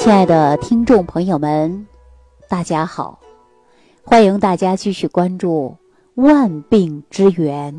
[0.00, 1.86] 亲爱的听众朋友们，
[2.48, 3.20] 大家好！
[4.02, 5.76] 欢迎大家继续关注
[6.22, 7.74] 《万病之源》，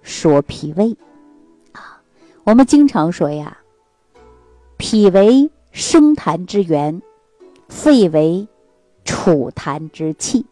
[0.00, 0.96] 说脾胃
[1.72, 2.00] 啊。
[2.44, 3.58] 我们经常说呀，
[4.78, 7.02] 脾为生痰之源，
[7.68, 8.48] 肺为
[9.04, 10.46] 储痰之器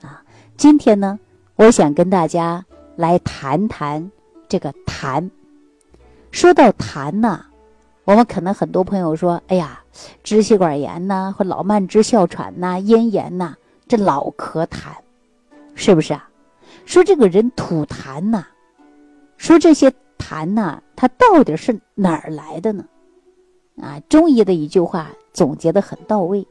[0.00, 0.24] 啊。
[0.56, 1.20] 今天呢，
[1.56, 2.64] 我想跟大家
[2.96, 4.10] 来谈谈
[4.48, 5.30] 这个痰。
[6.30, 7.44] 说到痰呐。
[8.04, 9.82] 我们可能很多朋友说：“哎呀，
[10.22, 13.56] 支气管炎呐，或老慢支、哮喘呐、咽炎呐，
[13.88, 14.92] 这老咳痰，
[15.74, 16.28] 是不是啊？
[16.84, 18.44] 说这个人吐痰呐，
[19.38, 22.84] 说这些痰呐，它到底是哪儿来的呢？
[23.80, 26.46] 啊，中医的一句话总结的很到位，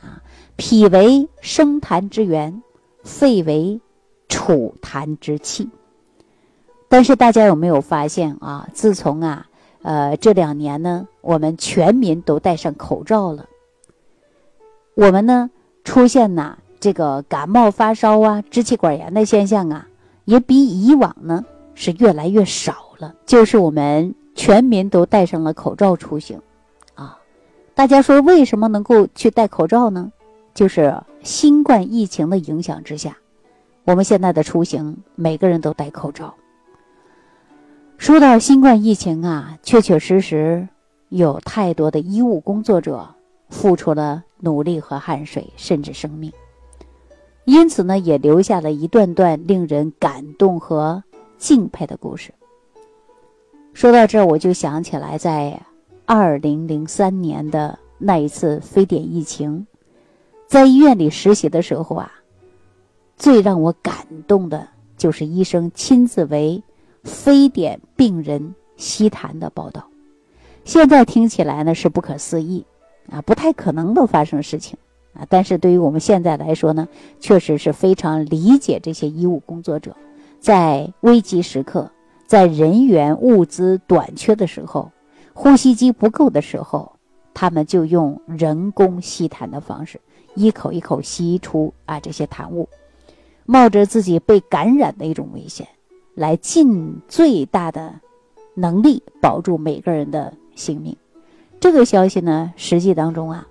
[0.00, 0.22] 啊，
[0.56, 2.62] 脾为生痰之源，
[3.02, 3.80] 肺为
[4.28, 5.68] 储痰之器。
[6.88, 8.68] 但是大家有没有发现啊？
[8.72, 9.48] 自从啊。
[9.82, 13.46] 呃，这两年呢，我们全民都戴上口罩了。
[14.94, 15.50] 我们呢，
[15.84, 19.88] 出现呐这个感冒发烧啊、支气管炎的现象啊，
[20.24, 21.44] 也比以往呢
[21.74, 23.14] 是越来越少了。
[23.26, 26.40] 就是我们全民都戴上了口罩出行，
[26.94, 27.18] 啊，
[27.74, 30.12] 大家说为什么能够去戴口罩呢？
[30.54, 33.16] 就是新冠疫情的影响之下，
[33.84, 36.34] 我们现在的出行每个人都戴口罩。
[38.02, 40.66] 说到新冠疫情啊，确确实实
[41.08, 43.08] 有太多的医务工作者
[43.48, 46.32] 付出了努力和汗水，甚至生命。
[47.44, 51.04] 因此呢，也留下了一段段令人感动和
[51.38, 52.34] 敬佩的故事。
[53.72, 55.62] 说到这儿，我就想起来，在
[56.04, 59.64] 二零零三年的那一次非典疫情，
[60.48, 62.10] 在医院里实习的时候啊，
[63.16, 63.94] 最让我感
[64.26, 64.66] 动的
[64.96, 66.60] 就是医生亲自为。
[67.04, 69.84] 非典病人吸痰的报道，
[70.64, 72.64] 现在听起来呢是不可思议，
[73.10, 74.78] 啊，不太可能的发生事情，
[75.14, 79.96] 啊，但是对于我们现在来说呢，确实是非常理解这些医务工作者，
[80.40, 81.90] 在危急时刻，
[82.26, 84.90] 在人员物资短缺的时候，
[85.34, 86.92] 呼吸机不够的时候，
[87.34, 90.00] 他们就用人工吸痰的方式，
[90.34, 92.68] 一口一口吸出啊这些痰雾，
[93.44, 95.66] 冒着自己被感染的一种危险。
[96.14, 97.94] 来尽最大的
[98.54, 100.94] 能力保住每个人的性命，
[101.58, 103.46] 这个消息呢，实际当中啊，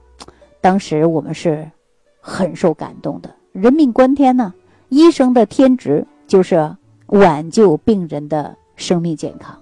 [0.62, 1.68] 当时我们是
[2.20, 3.34] 很受感动的。
[3.52, 4.54] 人命关天呢，
[4.90, 6.76] 医生的天职就是
[7.08, 9.60] 挽救病人的生命健康。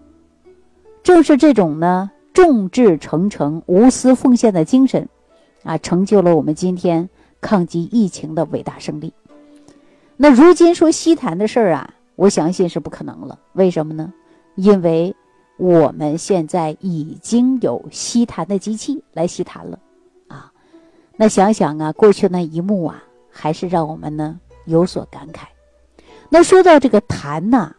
[1.02, 5.08] 正是这种呢，众志成城、无私奉献的精神，
[5.64, 9.14] 啊，成就了我们今天抗击疫情的伟大胜利。
[10.18, 11.94] 那如今说吸痰的事儿啊。
[12.20, 14.14] 我相信是不可能了，为什么呢？
[14.56, 15.16] 因为
[15.56, 19.80] 我们现在已经有吸痰的机器来吸痰了，
[20.28, 20.52] 啊，
[21.16, 25.44] 那想想啊，过去那一幕啊，还是让我们呢有所感慨。
[26.28, 27.74] 那说到这个痰呐，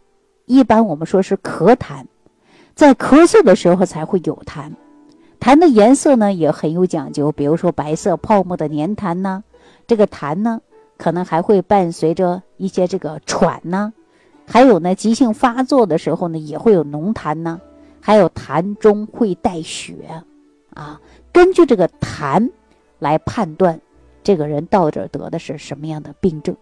[0.47, 2.07] 一般我们说是咳痰，
[2.75, 4.72] 在咳嗽的时候才会有痰，
[5.39, 9.43] 痰的颜色呢也很有讲究，比如说白色泡沫的黏痰呐，
[9.87, 10.62] 这个痰呢
[10.97, 13.93] 可能还会伴随着一些这个喘呐。
[14.53, 17.61] 还有呢，急性发作的时候呢，也会有浓痰呢，
[18.00, 19.94] 还有痰中会带血，
[20.75, 21.00] 啊，
[21.33, 22.50] 根据这个痰
[22.99, 23.81] 来判断
[24.25, 26.56] 这个人到底得的是什么样的病症，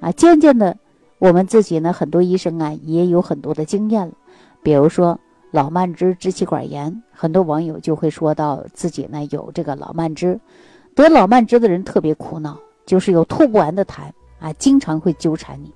[0.00, 0.76] 啊，渐渐的，
[1.20, 4.12] 我们自己呢，很多医生啊也有很多的经验了，
[4.60, 5.16] 比如说
[5.52, 10.40] 老慢支、支气管炎，很多网友就会说到自己呢有这个老慢支，
[10.96, 14.10] 得老慢支的人特别苦恼，就是有吐不完的痰
[14.40, 15.72] 啊，经常会纠缠你。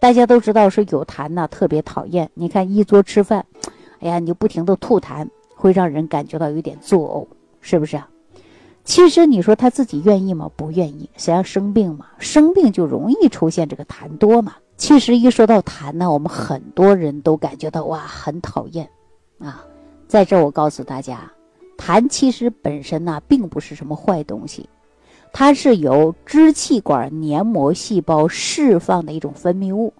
[0.00, 2.30] 大家都知道说有痰呢，特别讨厌。
[2.32, 3.44] 你看一桌吃饭，
[4.00, 7.28] 哎呀，你就不停的吐痰，会让人感觉到有点作呕，
[7.60, 8.08] 是不是啊？
[8.82, 10.50] 其实你说他自己愿意吗？
[10.56, 11.08] 不愿意。
[11.16, 12.06] 谁要生病嘛？
[12.18, 14.56] 生病就容易出现这个痰多嘛。
[14.78, 18.88] 其实一说到痰呢，我们很多人都感觉到哇，很讨厌
[19.38, 19.62] 啊。
[20.08, 21.30] 在这我告诉大家，
[21.76, 24.66] 痰其实本身呢，并不是什么坏东西。
[25.32, 29.94] 它是由支气管黏膜细胞释放的一种分泌物，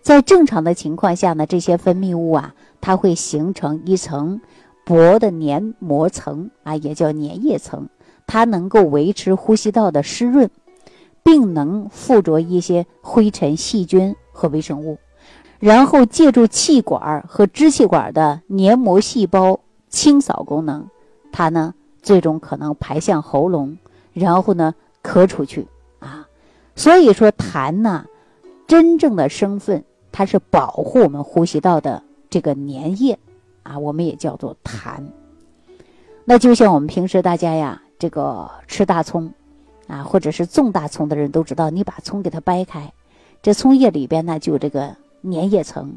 [0.00, 4.40] 在正常的情况下呢，这些分泌物啊，它会形成一层
[4.84, 7.88] 薄的黏膜层啊，也叫粘液层，
[8.26, 10.48] 它能够维持呼吸道的湿润，
[11.22, 14.98] 并能附着一些灰尘、细菌和微生物，
[15.58, 20.88] 然后借助气管和支气管的黏膜细胞清扫功能，
[21.32, 23.76] 它呢最终可能排向喉咙。
[24.18, 25.68] 然后呢，咳出去
[25.98, 26.26] 啊，
[26.74, 28.06] 所以说痰呢，
[28.66, 33.18] 真正的身份它是保护我们呼吸道的这个粘液
[33.62, 35.04] 啊，我们也叫做痰。
[36.24, 39.30] 那就像我们平时大家呀这个吃大葱，
[39.86, 42.90] 啊，或者是种大葱的人都知道，你把葱给它掰开，
[43.42, 45.94] 这葱叶里边呢就有这个粘液层，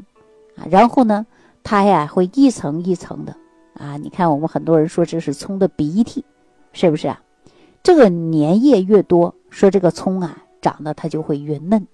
[0.56, 1.24] 啊，然后呢，
[1.62, 3.34] 它呀会一层一层的，
[3.72, 6.22] 啊，你看我们很多人说这是葱的鼻涕，
[6.74, 7.18] 是不是啊？
[7.82, 11.86] 这个粘液越多，说这个葱啊长得它就会越嫩，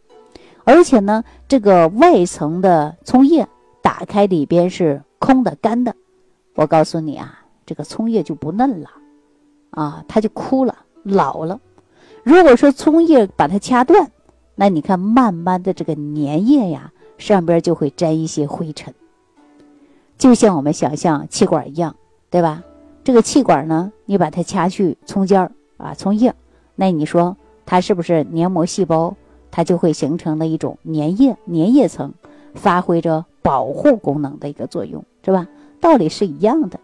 [0.65, 3.49] 而且呢，这个外层的葱叶
[3.83, 5.94] 打开里边是空的干的，
[6.55, 8.91] 我告诉你啊，这个葱叶就不嫩了。
[9.71, 11.61] 啊，它就枯了，老了。
[12.23, 14.11] 如果说葱叶把它掐断，
[14.55, 18.94] 那你看，慢慢的这个粘液呀，上边就会沾一些灰尘，
[20.17, 21.94] 就像我们想象气管一样，
[22.31, 22.62] 对吧？
[23.05, 26.34] 这个气管呢，你把它掐去葱尖儿啊，葱叶，
[26.75, 29.17] 那你说它是不是黏膜细胞？
[29.50, 32.12] 它就会形成了一种粘液，粘液层，
[32.55, 35.46] 发挥着保护功能的一个作用，是吧？
[35.81, 36.78] 道理是一样的。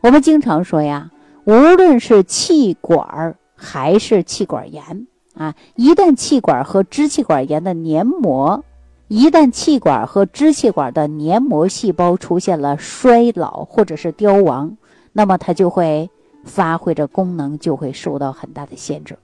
[0.00, 1.10] 我们经常说呀。
[1.44, 8.64] 无论是气管还是气管炎啊，一旦气管和支气管炎的黏膜，
[9.08, 14.76] 一旦气管和支气管的黏膜细胞出现了衰老或者是凋亡，
[15.12, 16.10] 那么它就会
[16.44, 19.16] 发挥着功能就会受到很大的限制。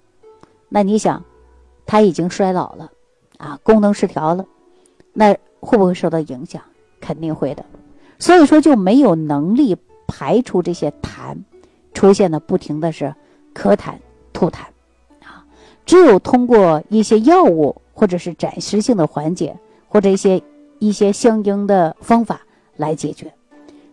[0.69, 1.25] 那你想，
[1.87, 2.91] 它已经衰老了
[3.39, 4.45] 啊，功能失调了，
[5.13, 6.63] 那会不会受到影响？
[7.01, 7.65] 肯定会的。
[8.19, 9.77] 所以说就没有能力
[10.07, 11.37] 排出这些痰。
[11.95, 13.13] 出现的不停的是
[13.53, 13.95] 咳痰、
[14.33, 14.61] 吐痰，
[15.25, 15.45] 啊，
[15.85, 20.41] 只有通过一些药物或者是暂时性的缓解，或者一些
[20.79, 22.43] 一些相应的方法
[22.77, 23.33] 来解决。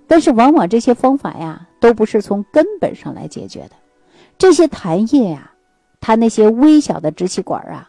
[0.06, 3.76] 但是往往这些方法呀，都不是从根本上来解决的。
[4.40, 5.52] 这些痰液呀，
[6.02, 7.88] 它那些微小的支气管啊，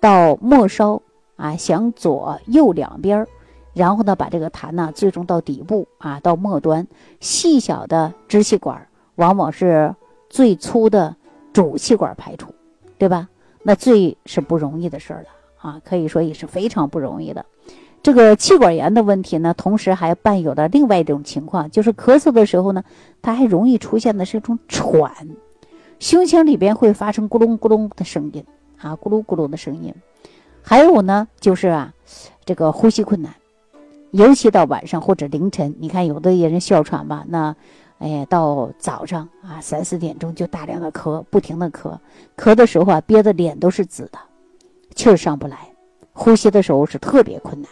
[0.00, 1.02] 到末梢
[1.34, 3.26] 啊，向左右两边
[3.74, 6.86] 然后呢，把这个痰呢，最终到底部啊，到末端
[7.18, 8.86] 细小的支气管。
[9.16, 9.92] 往往是
[10.30, 11.14] 最粗的
[11.52, 12.54] 主气管排出，
[12.96, 13.28] 对吧？
[13.64, 15.28] 那最是不容易的事儿了
[15.58, 17.44] 啊，可以说也是非常不容易的。
[18.02, 22.82] 这个气管炎的问题呢，同时还伴有了另外一种情况，就是咳嗽的时候呢，
[23.22, 25.12] 它还容易出现的是一种喘，
[25.98, 28.44] 胸腔里边会发生咕隆咕隆的声音
[28.78, 29.94] 啊，咕噜咕噜的声音。
[30.62, 31.94] 还有呢，就是啊，
[32.44, 33.34] 这个呼吸困难，
[34.10, 37.54] 尤其到晚上或者凌晨，你看有的人哮喘吧，那。
[37.98, 41.96] 哎呀，到早上啊，三四点钟就大量的咳，不停的咳，
[42.36, 44.18] 咳的时候啊，憋得脸都是紫的，
[44.96, 45.56] 气儿上不来，
[46.12, 47.70] 呼吸的时候是特别困难，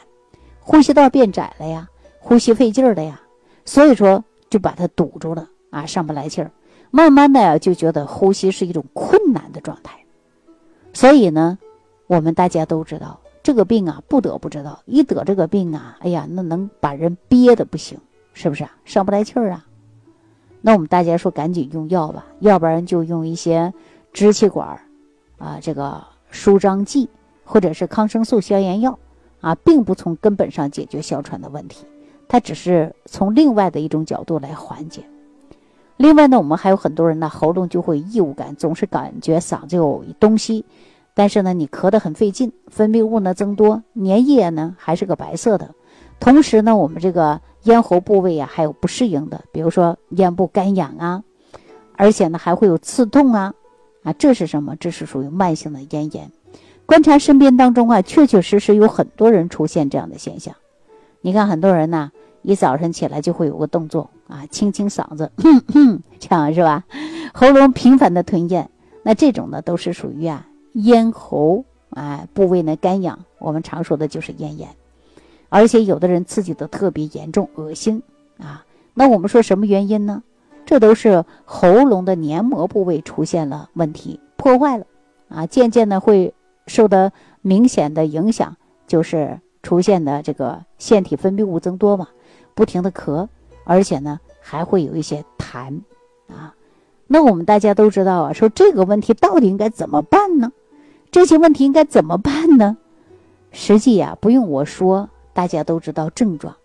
[0.70, 1.88] 呼吸道变窄了呀，
[2.20, 3.20] 呼吸费劲儿了呀，
[3.64, 6.52] 所以说就把它堵住了啊，上不来气儿，
[6.93, 9.99] 慢慢的呀就觉得呼吸是一种困难的状态，
[10.93, 11.58] 所以呢，
[12.06, 17.99] 我们大家都知道这个病啊，不得不知道，一得这个病啊，哎呀，那能把人憋的不行，
[18.32, 18.70] 是不是啊？
[18.84, 19.66] 上不来气儿啊？
[20.61, 23.75] 那我们大家说赶紧用药吧，要不然就用一些
[24.12, 24.81] 支气管
[25.37, 26.00] 啊这个
[26.31, 27.11] 舒张剂
[27.43, 28.96] 或者是抗生素消炎药
[29.40, 31.84] 啊，并不从根本上解决哮喘的问题，
[32.28, 35.02] 它只是从另外的一种角度来缓解。
[35.96, 40.64] 另外呢，我们还有很多人呢，喉咙就会异物感，总是感觉嗓子有东西，
[41.14, 45.75] 但是呢，你咳得很费劲，分泌物呢增多，粘液呢还是个白色的，
[46.19, 47.40] 同时呢，我们这个。
[47.64, 51.22] 咽喉部位呀，还有不适应的，比如说咽部干痒啊，
[51.94, 53.52] 而且呢还会有刺痛啊，
[54.02, 54.75] 啊，这是什么？
[54.76, 56.32] 这是属于慢性的咽炎。
[56.90, 60.56] 观察身边当中啊，确确实实有很多人出现这样的现象。
[61.20, 62.11] 你看很多人呢，
[62.42, 66.82] 一早晨起来就会有个动作啊，清清嗓子， 哼哼这样是吧？
[67.32, 68.68] 喉咙频繁的吞咽，
[69.04, 74.68] 那这种呢都是属于啊咽喉啊部位呢干痒，我们常说的就是咽炎。
[75.49, 78.02] 而且有的人刺激的特别严重，恶心
[78.40, 78.64] 啊！
[78.94, 80.25] 那我们说什么原因呢？
[80.66, 84.87] 这都是喉咙的黏膜部位出现了问题，破坏了
[85.28, 86.35] 啊，渐渐的会
[86.67, 87.12] 受的
[87.43, 92.09] 明显的影响，就是出现的这个腺体分泌物增多嘛，
[92.55, 93.29] 不停的咳，
[93.64, 95.81] 而且呢还会有一些痰
[96.29, 96.55] 啊。
[97.07, 100.52] 那我们大家都知道啊，说这个问题到底应该怎么办呢？
[101.11, 102.76] 这些问题应该怎么办呢？
[103.50, 105.11] 实际呀，不用我说。
[105.33, 106.57] 大家都知道症状，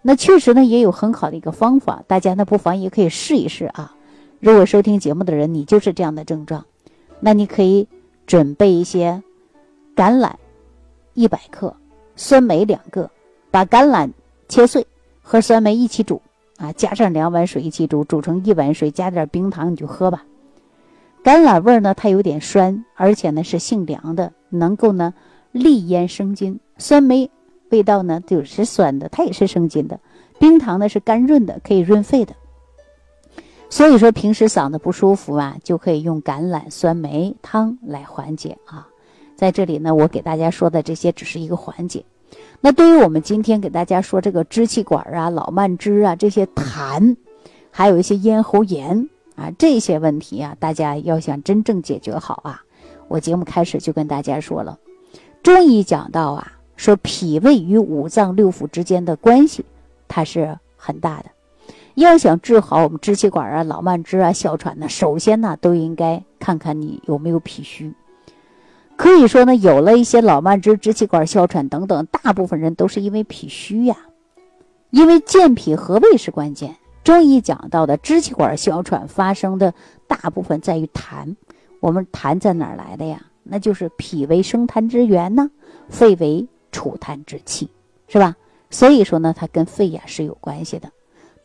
[0.00, 3.94] 那确实呢也有很好的一个方法，大家呢不妨也可以试一试啊。
[4.38, 6.64] 如果收听节目的人你就是这样的症状，
[7.18, 7.88] 那你可以
[8.26, 9.22] 准备一些
[9.94, 10.32] 橄榄
[11.14, 11.74] 一百克，
[12.16, 13.10] 酸梅两个，
[13.50, 14.10] 把橄榄
[14.48, 14.86] 切碎
[15.22, 16.20] 和酸梅一起煮
[16.56, 20.24] 啊，加上两碗水一起煮，煮成一碗水，加点冰糖你就喝吧。
[21.24, 25.14] 橄榄味呢它有点酸，而且呢是性凉的，能够呢
[25.52, 26.60] 利咽生津。
[26.78, 27.30] 酸梅。
[27.70, 29.98] 味道呢就是酸的，它也是生津的。
[30.38, 32.32] 冰糖呢是甘润的，可以润肺的。
[33.68, 38.88] 所以说平时嗓子不舒服啊，就可以用橄榄酸梅汤来缓解啊。
[39.34, 42.04] 在这里呢，我给大家说的这些只是一个缓解。
[42.60, 47.16] 那对于我们今天给大家说这个支气管啊、老慢支啊这些痰，
[47.70, 52.62] 还有一些咽喉炎啊这些问题啊，大家要想真正解决好啊，
[53.08, 54.78] 我节目开始就跟大家说了，
[55.42, 59.64] 中医讲到啊，说脾胃与五脏六腑之间的关系，
[60.08, 61.35] 它是很大的。
[62.02, 67.94] 要想治好我们支气管啊、老慢支啊、哮喘呢，首先呢都应该看看你有没有脾虚。
[68.96, 73.96] 可以说呢，有了一些老慢支、支气管哮喘等等，大部分人都是因为脾虚呀。
[74.90, 76.76] 因为健脾和胃是关键。
[77.02, 79.72] 中医讲到的支气管哮喘发生的
[80.06, 81.34] 大部分在于痰。
[81.80, 83.22] 我们痰在哪儿来的呀？
[83.42, 85.50] 那就是脾为生痰之源呢，
[85.88, 87.70] 肺为储痰之器，
[88.06, 88.36] 是吧？
[88.68, 90.90] 所以说呢，它跟肺呀是有关系的。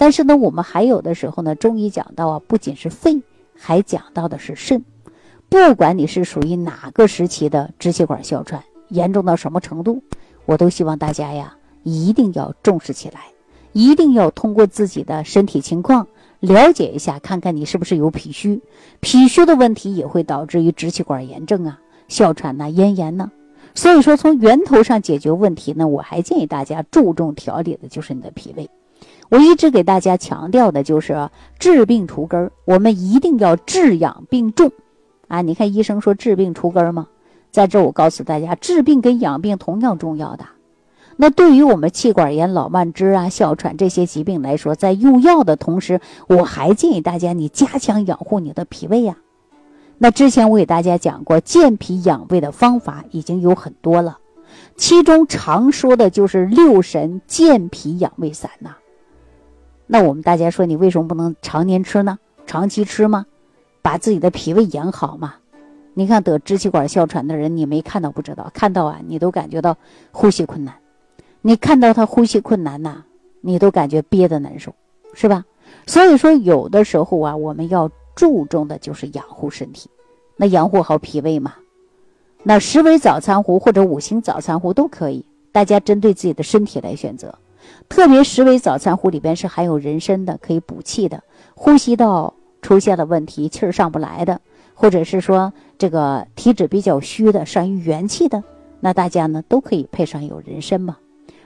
[0.02, 3.22] 但是呢，我们还有的时候呢，中医讲到啊，不仅是肺，
[3.56, 4.84] 还讲到的是肾。
[5.48, 10.02] 不管你是属于哪个时期的支气管哮喘，严重到什么程度，
[10.48, 13.26] 我都希望大家呀一定要重视起来，
[13.74, 16.08] 一定要通过自己的身体情况
[16.40, 18.60] 了解一下，看看你是不是有脾虚。
[19.02, 23.32] 脾虚的问题也会导致于支气管炎症啊、哮喘呐、咽炎呢。
[23.76, 28.68] 所以说，从源头上解决问题呢，我还建议大家注重调理的就是你的脾胃。
[29.32, 34.70] 我一直给大家强调的就是治病除根儿，我们一定要治养并重。
[35.30, 37.08] 啊，你看医生说治病除根儿吗，
[37.50, 40.44] 在这我告诉大家，治病跟养病同样重要的。
[41.16, 49.16] 那对于我们气管炎、老慢支啊、哮喘这些疾病来说，在用药的同时，我还建议大家你加强养护你的脾胃呀。
[49.98, 54.18] 那之前我给大家讲过健脾养胃的方法已经有很多了，
[54.76, 58.76] 其中常说的就是六神健脾养胃散呐。
[59.94, 62.18] 那我们大家说，你为什么不能常年吃呢？
[62.48, 63.26] 长期吃吗？
[63.82, 65.36] 把自己的脾胃养好嘛？
[65.96, 69.76] 你看得支气管哮喘的人，你没看到不知道，看到啊，你都感觉到
[70.14, 70.74] 呼吸困难。
[71.42, 73.04] 你看到他呼吸困难呐，
[73.42, 74.74] 你都感觉憋得难受，
[75.14, 75.44] 是吧？
[75.86, 79.90] 所以说，有的时候啊，我们要注重的就是养护身体，
[80.38, 81.56] 那养护好脾胃嘛。
[82.44, 87.38] 那十味早餐壶或者五行早餐壶都可以，大家针对自己的身体来选择。
[87.90, 91.24] 特别十味早餐壶里边是含有人参的，可以补气的，
[91.56, 92.34] 呼吸道。
[92.62, 94.40] 出现了问题，气儿上不来的，
[94.76, 98.44] 或者是说这个体质比较虚的，善于元气的，
[98.82, 100.98] 那大家呢都可以配上有人参嘛。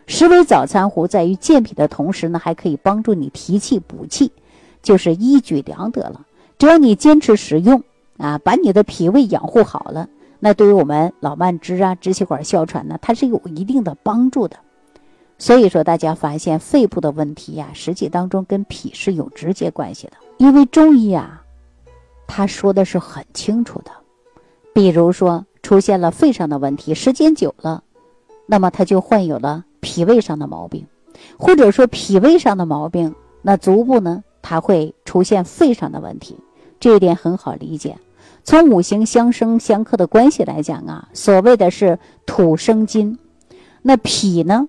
[0.08, 4.34] 十味早餐壶在于健脾的同时呢，还可以帮助你提气补气，
[4.84, 6.26] 就是一举两得了。
[6.58, 7.82] 只要你坚持使用
[8.18, 10.10] 啊，把你的脾胃养护好了，
[10.42, 14.58] 那对于我们老慢支啊、支气管哮喘呢，它是有一定的帮助的。
[15.38, 20.14] 所以说，大家发现肺部的问题呀，实际当中跟脾是有直接关系的。
[20.38, 21.44] 因为中医啊，
[22.28, 23.92] 他说的是很清楚的，
[24.74, 27.84] 比如说出现了肺上的问题，时间久了，
[28.46, 30.88] 那么他就患有了脾胃上的毛病，
[31.38, 36.38] 或者说脾胃上的毛病，那足部呢，它会出现肺上的问题，
[36.80, 37.98] 这一点很好理解。
[38.44, 43.18] 从五行相生相克的关系来讲啊，所谓的是土生金，
[43.82, 44.68] 那脾呢，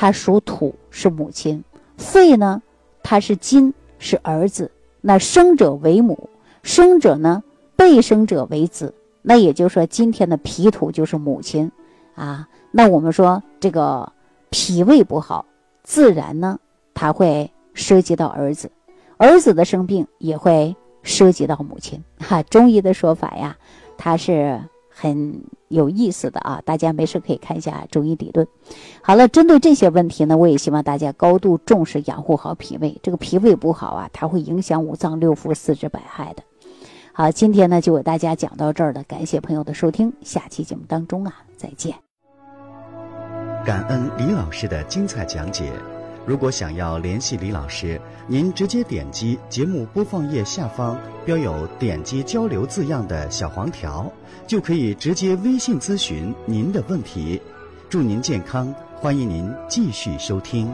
[0.00, 1.62] 它属土，是母亲；
[1.98, 2.62] 肺呢，
[3.02, 4.70] 它是金，是儿子。
[5.02, 6.30] 那生者为母，
[6.62, 7.42] 生者呢，
[7.76, 8.94] 被生者为子。
[9.20, 11.70] 那也就是说，今天的脾土就是母亲
[12.14, 12.48] 啊。
[12.70, 14.10] 那我们说这个
[14.48, 15.44] 脾胃不好，
[15.82, 16.58] 自然呢，
[16.94, 18.72] 它会涉及到儿子，
[19.18, 22.02] 儿子的生病也会涉及到母亲。
[22.18, 23.54] 哈，中医的说法呀，
[23.98, 24.58] 它是。
[25.00, 28.46] 很有意思的啊，大家没事可以看一下中医理论。
[29.02, 32.98] 好了，针对这些问题呢，我也希望大家高度重视养护好脾胃。
[33.02, 36.42] 这个脾胃不好啊，它会影响五脏六腑、四肢百骸的。
[37.14, 41.94] 好，今天呢就给大家讲到这儿了，感谢朋友的收听，下期节目当中啊再见。
[43.64, 45.72] 感恩李老师的精彩讲解。
[46.26, 54.06] 如果想要联系李老师，您直接点击节目播放页下方标有“点击交流”字样的小黄条，
[54.50, 57.40] 就可以直接微信咨询您的问题。
[57.88, 60.68] 祝您健康，欢迎您继续收听。